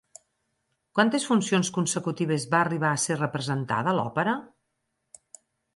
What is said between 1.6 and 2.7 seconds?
consecutives va